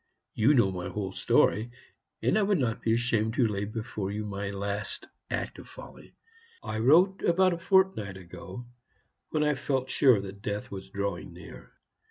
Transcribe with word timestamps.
You 0.33 0.55
know 0.55 0.71
my 0.71 0.89
whole 0.89 1.11
story, 1.11 1.69
and 2.23 2.35
I 2.35 2.41
would 2.41 2.57
not 2.57 2.81
be 2.81 2.91
ashamed 2.91 3.35
to 3.35 3.47
lay 3.47 3.65
before 3.65 4.09
you 4.09 4.25
my 4.25 4.49
last 4.49 5.07
act 5.29 5.59
of 5.59 5.69
folly. 5.69 6.15
I 6.63 6.79
wrote 6.79 7.21
about 7.21 7.53
a 7.53 7.59
fortnight 7.59 8.17
ago, 8.17 8.65
when 9.29 9.43
I 9.43 9.53
felt 9.53 9.91
sure 9.91 10.19
that 10.19 10.41
death 10.41 10.71
was 10.71 10.89
drawing 10.89 11.33
near. 11.33 11.73